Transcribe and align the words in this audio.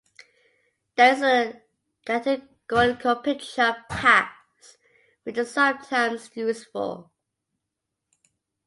There 0.95 1.13
is 1.13 1.21
a 1.21 1.61
categorical 2.07 3.17
picture 3.17 3.61
of 3.61 3.87
paths 3.87 4.77
which 5.21 5.37
is 5.37 5.51
sometimes 5.53 6.35
useful. 6.35 7.11